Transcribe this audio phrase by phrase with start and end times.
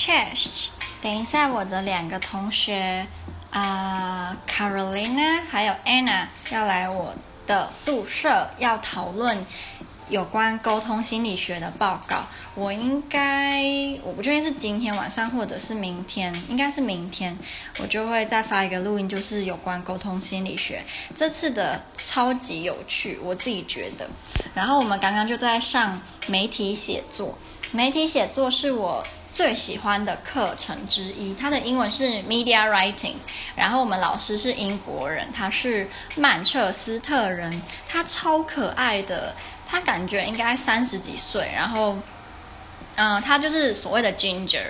[0.00, 0.68] Chest，
[1.02, 3.06] 等一下，我的两个同学
[3.50, 7.14] 啊、呃、，Carolina 还有 Anna 要来我
[7.46, 9.44] 的宿舍，要讨论
[10.08, 12.24] 有关沟通心理学的报告。
[12.54, 13.62] 我应该，
[14.02, 17.36] 我不确定是今天晚上或者是明天，应该是明天，
[17.78, 20.82] 我就会再发一个录音，就是有关沟通心理学。
[21.14, 24.08] 这次的超级有趣，我自己觉得。
[24.54, 27.36] 然后我们刚刚就在上媒体写作，
[27.70, 29.04] 媒体写作是我。
[29.40, 33.14] 最喜欢的课程之一，它的英文是 Media Writing，
[33.56, 37.50] 然后我们老师是英国人，他是曼彻斯特人，
[37.88, 39.34] 他超可爱的，
[39.66, 41.96] 他感觉应该三十几岁，然后，
[42.96, 44.66] 嗯、他就是所谓的 Ginger，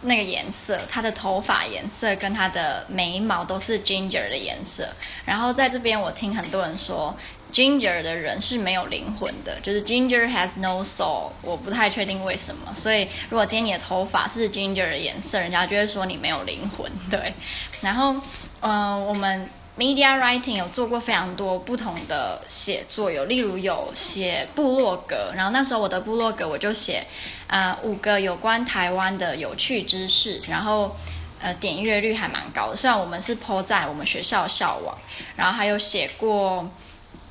[0.00, 4.88] 那个颜色，他的头发颜色跟他的眉毛都是 Ginger 的颜色，
[5.24, 7.16] 然后在这边我听很多人说。
[7.52, 11.32] Ginger 的人是没有灵魂的，就是 Ginger has no soul。
[11.42, 16.88] 我不太确定为什么，所以如果今天你的头发是 Ginger 的颜色，人家就会说你没有灵魂。
[17.10, 17.34] 对，
[17.80, 18.12] 然后，
[18.60, 27.06] 嗯、呃，我们 Media Writing 有做过非常多不同的写作，有例如有写部落格，然后那时候我的部落格我就写，
[27.46, 30.94] 啊、呃，五个有关台湾的有趣知识，然后，
[31.40, 32.76] 呃，点阅率还蛮高的。
[32.76, 34.96] 虽然我们是 po 在我们学校校网，
[35.36, 36.68] 然后还有写过。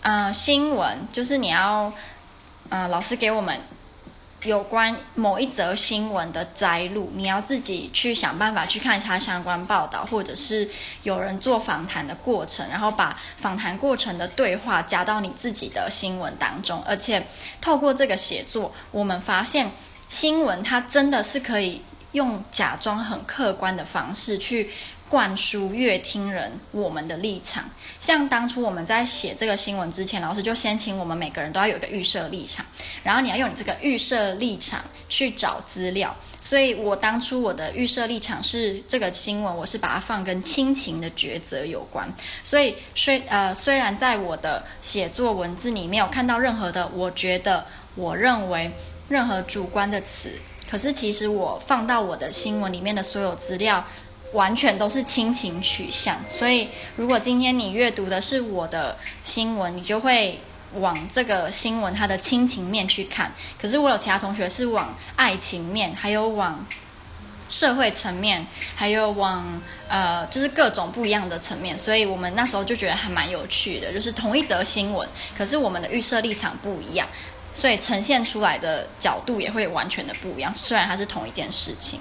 [0.01, 1.91] 呃，新闻就是你要，
[2.69, 3.59] 呃，老师给我们
[4.43, 10.69] 有关某一则新闻的摘录，你要自己去想办法去看它相关报道，或者是
[11.03, 16.81] 有人做访谈的过程，然后把访谈过程的对话加到你自己的新闻当中。
[16.85, 17.21] 而且
[17.59, 19.69] 透过这个写作，我们发现
[20.09, 21.81] 新闻它真的是可以
[22.13, 24.69] 用假装很客观的方式去。
[25.09, 27.63] 灌输阅听人我们的立场，
[27.99, 32.63] 像当初我们在写这个新闻之前，老师就先请我们每个人都要有一个预设立场，
[33.03, 36.15] 然后你要用你这个预设立场去找资料。
[36.41, 42.07] 所以我当初我的预设立场是这个新闻，我是把它放跟亲情的抉择有关。
[42.43, 47.65] 所以虽呃虽然在我的写作文字里没有看到任何的我觉得
[47.95, 48.71] 我认为
[49.09, 50.31] 任何主观的词，
[50.69, 53.83] 可是其实我放到我的新闻里面的所有资料。
[54.33, 60.39] 完全都是亲情取向，所以如果今天你阅读的是我的新闻，你就会
[60.75, 63.31] 往这个新闻它的亲情面去看。
[63.59, 66.63] 可是我有其他同学是往爱情面，还有往
[67.49, 68.45] 社会层面，
[68.75, 77.07] 还有往呃就是各种不一样的层面，所以我们那时候就觉得还蛮有趣的，就是同一则新闻，可是我们的预设立场不一样，
[77.55, 80.53] 所以呈现出来的角度也会完全的不一样。
[80.55, 81.99] 虽然它是同一件事情。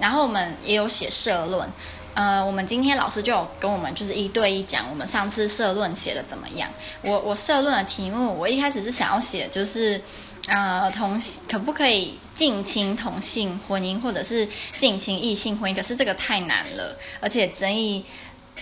[0.00, 1.68] 然后我们也有写社论，
[2.14, 6.68] 呃，我们今天老师就有跟我们就是一对一讲，我们上次社论写的怎么样？
[7.02, 10.02] 我我社论的题目，我一开始是想要写就是，
[10.48, 15.76] 呃，同可不可以近亲同性婚姻，或者是近亲异性婚姻？
[15.76, 18.04] 可是这个太难了，而且争议。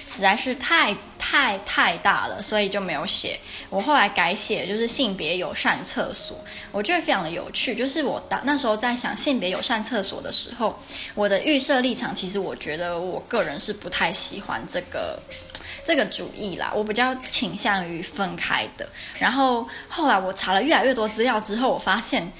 [0.06, 3.38] 实在是太太太大了，所以就没有写。
[3.70, 6.38] 我后来改写，就是性别友善厕所，
[6.72, 7.74] 我觉得非常的有趣。
[7.74, 10.78] 就是我当那时候在想性别友善厕所的时候，
[11.14, 15.18] 我的预设立场，其实我觉得我个人是不太喜欢这个
[15.84, 16.72] 这个主义啦。
[16.74, 18.88] 我比较倾向于分开的。
[19.18, 22.32] 然后后来我查了越来越多资料之后，我发现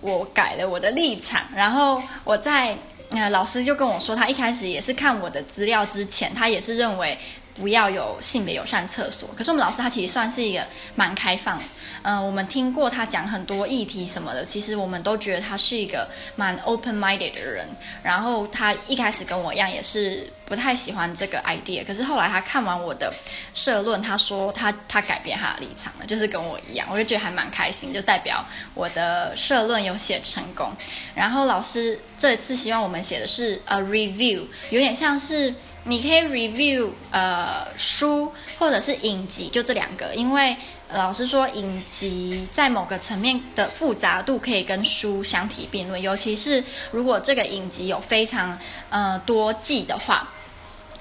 [0.00, 1.42] 我改了我的立场。
[1.54, 2.76] 然后我在。
[3.10, 7.16] 那老师就跟我说，他一开始也是看我的资料之前，他也是认为
[7.56, 9.28] 不要有性别友善厕所。
[9.36, 11.60] 可是我们老师他其实算是一个蛮开放，
[12.02, 17.66] 嗯、我们听过他讲很多议题什么的，其实我们都觉得他是一个蛮 open-minded 的人。
[18.02, 21.84] 然后他一开始跟我一样，也是不太喜欢这个 idea。
[21.84, 23.12] 可是后来他看完我的
[23.54, 28.44] 社论，他说他他改变他的立场了，就是跟我一样，我就觉得还蛮开心，就代表
[28.74, 30.70] 我的社论有写成功。
[31.14, 31.98] 然后老师。
[32.18, 34.40] 这次希望我们写的是 a review，
[34.70, 35.54] 有点像是
[35.86, 40.14] 你可以 review 呃书或者是影集，就这两个。
[40.14, 40.56] 因为
[40.92, 48.58] 老师说影集在某个层面的复杂度可以跟书相提并论，尤其是如果这个影集有非常
[48.90, 50.28] 呃多季的话。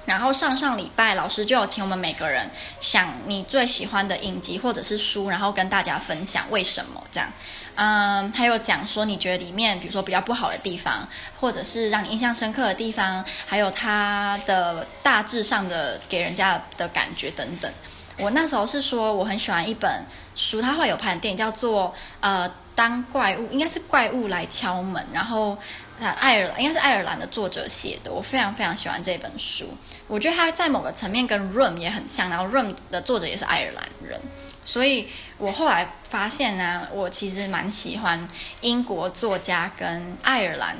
[0.06, 2.50] 然后上上礼拜老师就有请我们每个人
[2.80, 7.30] 想你最喜欢的影集或者是书，然后跟大家分享为什么这样。
[7.74, 11.08] 嗯，还有讲说你觉得里面比如说比较不好的地方，
[11.40, 17.72] 或者是让你印象深刻的地方，还有它的大致上的给人家的感觉等等。
[18.20, 20.06] 我那时候是说我很喜欢一本
[20.36, 25.58] 书，它会有拍的电影叫做呃当怪物，应该是怪物来敲门，然后。
[26.00, 29.66] 爱尔兰应该是爱尔兰的作者写的，我非常非常喜欢这本书。
[30.08, 34.20] 我觉得它在某个层面跟《Room》也很像，然后《Room》的作者也是爱尔兰人，
[34.66, 35.08] 所以
[35.38, 38.28] 我后来发现呢，我其实蛮喜欢
[38.62, 40.76] 英国作家跟爱尔兰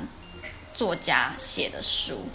[0.74, 2.26] 作家写的书。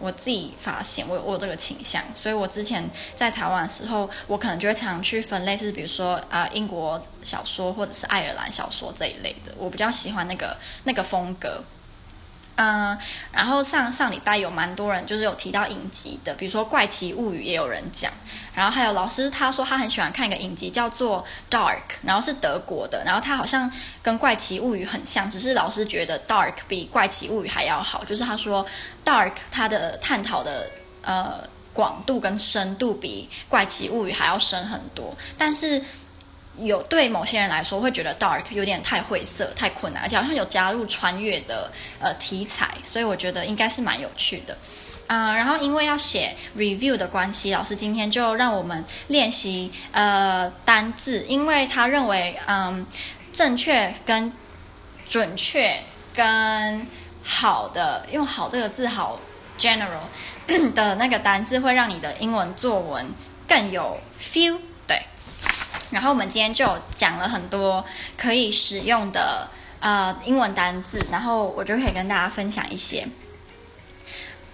[0.00, 2.84] 我自己发现我有我有这个倾向，所以我之前
[3.14, 11.62] 在台湾的时候，我可能就会常常去分类，是比如说啊、英国小说或者是爱尔兰小说这一类的，我比较喜欢那个那个风格。
[12.56, 12.96] 嗯，
[13.32, 18.12] 然后上上礼拜有蛮多人就是有提到影集的，比如说《怪奇物语》也有人讲，
[18.54, 23.70] 然后还有老师他说他很喜欢看一个影集叫做《Dark》，然后是德国的，然后他好像
[24.02, 28.64] 跟《怪奇物语》很像，只是老师觉得《Dark》比《怪奇物语》还要好，就是他说
[29.04, 30.70] 《Dark》它的探讨的
[31.02, 31.40] 呃
[31.72, 35.82] 广度跟深度比《怪奇物语》还要深很多，但是。
[36.58, 44.56] 有对某些人来说会觉得 dark 有点太晦涩、太困难，而且好像有加入穿越的呃题材，所以我觉得应该是蛮有趣的。
[45.08, 52.86] 嗯、然后因为要写 review 的关系，老师今天就让我们练习呃单字，因为他认为嗯、
[53.32, 54.32] 正确跟
[55.08, 55.78] 准确
[56.14, 56.86] 跟
[57.22, 59.18] 好的用好这个字好
[59.58, 60.06] general
[60.74, 63.04] 的那个单字会让你的英文作文
[63.46, 64.56] 更有 feel。
[65.90, 67.84] 然后我们今天就讲了很多
[68.16, 69.48] 可以使用的
[69.80, 73.06] 呃英文单字，然后我就可以跟大家分享一些。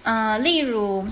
[0.03, 1.05] 嗯、呃，例如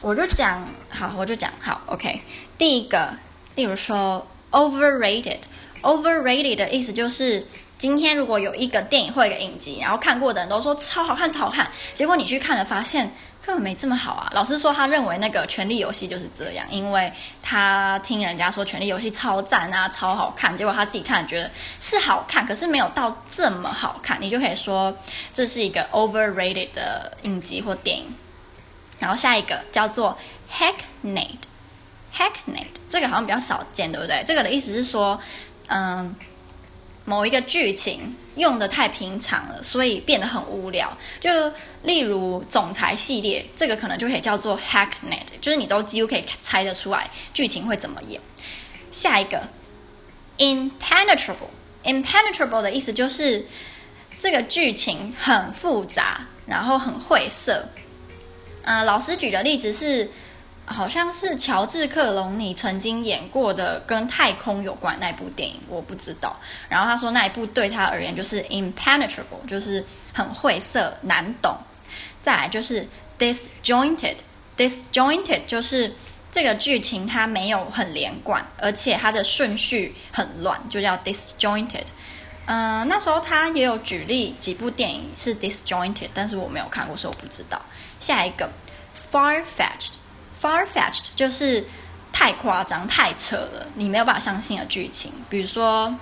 [0.00, 2.20] 我就讲好，我就讲好，OK。
[2.56, 3.14] 第一个，
[3.54, 13.12] 例如说 overrated，overrated 的意思就是今天如果有一个电影或一个影集，然后看过的人都说超好看，超好看，结果你去看了发现。
[13.44, 14.30] 根本没这么好啊！
[14.32, 17.12] 老师说他认为那个《权力游戏》就是这样，因为
[17.42, 24.96] 他听人家说《权力游戏》超赞啊，超好看，结果他自己看觉得是好看，可是没有到这么好看，你就可以说
[25.34, 28.06] 这是一个 overrated 的影集或电影。
[28.98, 30.16] 然后下一个叫做
[30.50, 34.24] hackneyed，hackneyed 这个好像比较少见，对不对？
[34.26, 35.20] 这个的意思是说，
[35.66, 36.16] 嗯。
[37.04, 40.96] 某一个剧情用得太平常了，所以变得很无聊。
[41.20, 41.30] 就
[41.82, 48.18] 例如总裁系列，这个可能就可以叫做 hacknet，就是你都几乎可以猜得出来剧情会怎么演。
[48.90, 49.46] 下一个
[50.38, 53.46] impenetrable，impenetrable 的意思就是
[54.18, 57.68] 这个剧情很复杂，然后很晦涩。
[58.62, 60.10] 呃，老师举的例子是。
[60.66, 66.34] 好像是乔治克隆尼曾经演过的跟太空有关那部电影，我不知道。
[66.68, 71.54] 然后他说那一部对他而言就是 impenetrable，就是很晦涩难懂。
[72.22, 72.88] 再来就是
[73.18, 75.94] disjointed，disjointed 就是
[76.32, 81.84] 这个剧情它没有很连贯，而且它的顺序很乱，就叫 disjointed。
[82.46, 87.58] 嗯、那时候他也有举例几部电影是 disjointed，但是我没有看过，所以我不知道。
[88.00, 88.50] 下一个
[89.12, 89.92] far-fetched。
[90.44, 91.64] Far-fetched 就是
[92.12, 95.10] 太夸张、太扯了，你没有办法相信的剧情。
[95.30, 95.96] 比如说，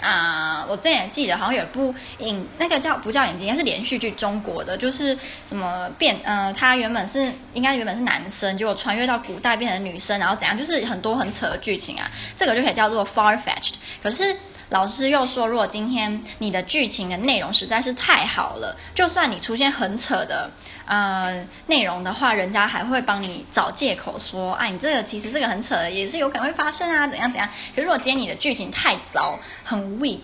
[0.00, 5.18] 啊、我之前也记得好像有一部影，那个叫不叫影集，应该是连续剧，中国的，就是
[5.48, 12.08] 什么变，呃，他原本是应该原本是男生，结果穿越到古代变成女生，然后怎样，就是很多很扯的剧情啊。
[12.36, 13.74] 这个就可以叫做 Far-fetched。
[14.00, 14.36] 可是。
[14.70, 20.48] 老师又说，如果今天你的剧情的内容实在是太好了，就算你出现很扯的
[20.86, 27.48] 呃内容的话，人家还会帮你找借口说，哎，你这个其实这个很扯，也是有可能会发生啊，怎样怎样。
[27.74, 30.20] 可是如果今天你的剧情太糟，很 weak，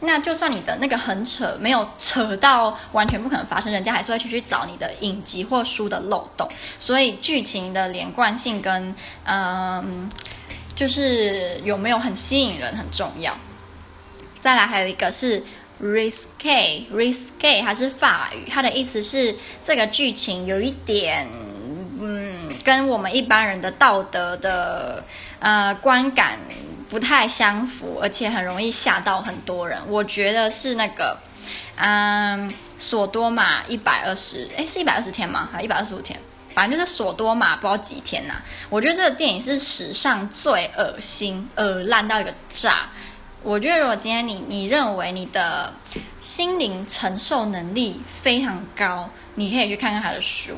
[0.00, 6.46] 那就算你的那个很扯，没有扯到完全不可能发生，人家还是会去去找你的影集或书的漏洞。
[6.78, 10.10] 所以剧情的连贯性跟嗯、
[10.74, 13.34] 就是有没有很吸引人很重要。
[14.46, 15.42] 再来还有一个是
[15.82, 19.34] risque，risque 还是法语，它的意思是
[19.64, 21.28] 这个剧情有一点，
[22.00, 25.02] 嗯，跟我们一般人的道德的
[25.40, 26.38] 呃观感
[26.88, 29.80] 不太相符，而且很容易吓到很多人。
[29.88, 31.18] 我觉得是那个，
[31.74, 32.48] 嗯，
[32.78, 35.48] 索多玛一百二十，诶，是一百二十天吗？
[35.52, 36.16] 还一百二十五天？
[36.54, 38.34] 反正就是索多玛不知道几天呐、
[38.70, 42.88] 我觉得这个电影是史上最恶心、恶烂到一个炸。
[43.46, 45.72] 我觉得，如果今天你你认为你的
[46.20, 50.56] 心灵承受能力非常高，你可以去看看他的书，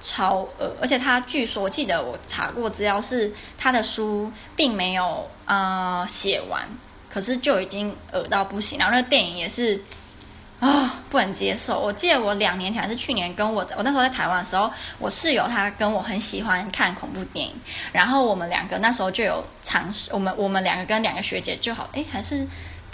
[0.00, 0.76] 超恶。
[0.80, 6.68] 而且他据说，我记得我查过资料，是他的书并没有啊写完，
[7.12, 8.78] 可是就已经恶到不行。
[8.78, 9.82] 然后那个电影也是。
[10.60, 11.80] 啊、不能接受！
[11.80, 17.54] 我记得我两年前还是去年，跟我我那时候在台湾的时候，我室友他跟我很喜欢看恐怖电影，
[17.92, 22.46] 然后我们两个那时候就有尝试，我们我们两个跟两个学姐就好，诶，还是，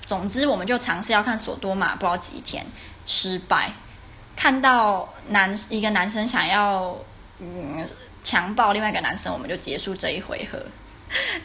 [0.06, 2.64] 总之我们就尝试要看索多玛，不知道几天，
[3.04, 3.72] 失败，
[4.36, 6.96] 看到男一个男生想要
[7.40, 7.84] 嗯
[8.22, 10.62] 强暴另外一个男生，我们就结束这一回合，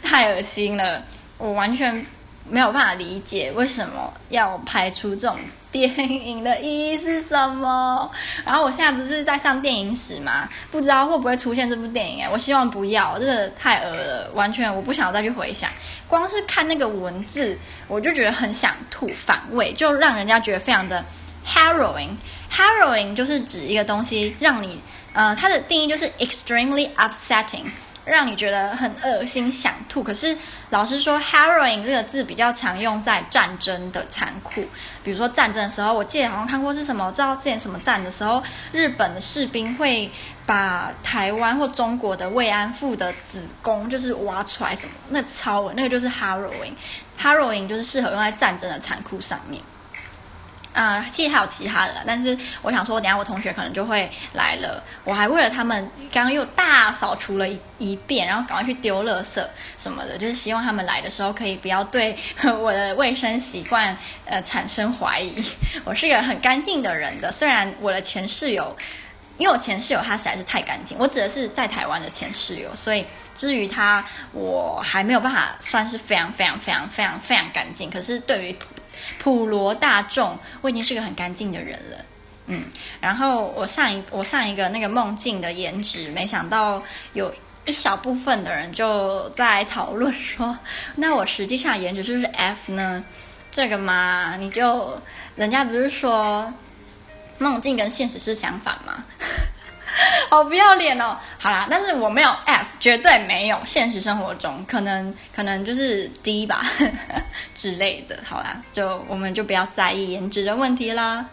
[0.04, 1.02] 太恶心了，
[1.38, 2.06] 我完全
[2.48, 5.38] 没有办法理解为什么要拍出这种。
[5.72, 8.10] 电影的意义是什么？
[8.44, 10.46] 然后我现在不是在上电影史吗？
[10.70, 12.22] 不知道会不会出现这部电影？
[12.22, 15.70] 哎，我希望不要，这个太恶了，完全我不想再去回想。
[16.06, 17.58] 光是看那个文字，
[17.88, 21.02] 我就觉得很想吐，反胃，就让人家觉得非常的
[21.46, 22.10] harrowing。
[22.50, 24.78] harrowing 就是指一个东西让你，
[25.14, 27.64] 呃，它的定义就是 extremely upsetting。
[28.04, 30.02] 让你觉得很恶心、想吐。
[30.02, 30.36] 可是
[30.70, 34.62] 老实说，harrowing 这个字比较常用在战争的残酷，
[35.04, 38.42] 比如说战争的时候，我记得好像看过是什么，我知道之前什么战的时候，
[38.72, 40.10] 日本的士兵会
[40.44, 49.62] 把台湾或中国的慰安妇的子宫就是挖出来什么，那超恶，那个就是 harrowing，harrowing 就是适合用在战争的残酷上面。
[50.72, 59.44] 啊、呃，其实还有其他的，但是我想说，等下我同学可能就会来了，我还为了他们刚刚又大扫除了一一遍，然后赶快去丢垃圾
[59.76, 62.16] 什么的，就是希望他们来的时候可以不要对
[62.58, 65.44] 我的卫生习惯呃产生怀疑。
[65.84, 68.74] 我是一个很干净的人的，虽然我的前室友，
[69.38, 73.04] 因为我前室友他实在是太干净，我指的是在台湾的前室友，所以
[73.36, 77.90] 至于他，我还没有办法算是非常非常非常非常非常干净。
[77.90, 78.56] 可是对于
[79.18, 82.04] 普罗大众，我已经是个很干净的人了，
[82.46, 82.64] 嗯。
[83.00, 86.82] 然后我上一我上一个那个梦境的颜值，没想到
[87.12, 90.56] 有一小部分的人就在讨论说，
[90.96, 93.04] 那我实际上颜值是不是 F 呢？
[93.50, 95.00] 这个嘛，你就
[95.36, 96.52] 人家不是说
[97.38, 99.04] 梦境跟现实是相反吗？
[100.30, 101.16] 好 不要脸哦！
[101.38, 103.58] 好啦，但是我没有 F，绝对没有。
[103.66, 106.62] 现实生活中可能可能就是 D 吧
[107.54, 108.18] 之类的。
[108.24, 111.24] 好啦，就我们就不要在意颜值的问题啦。